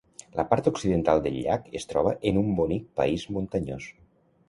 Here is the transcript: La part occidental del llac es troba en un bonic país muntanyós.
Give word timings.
La 0.37 0.45
part 0.53 0.69
occidental 0.71 1.21
del 1.27 1.37
llac 1.43 1.69
es 1.81 1.87
troba 1.93 2.17
en 2.33 2.43
un 2.45 2.53
bonic 2.63 2.91
país 3.03 3.31
muntanyós. 3.39 3.93